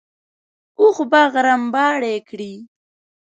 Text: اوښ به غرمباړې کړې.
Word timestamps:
اوښ 0.79 0.97
به 1.11 1.21
غرمباړې 1.33 2.15
کړې. 2.29 2.53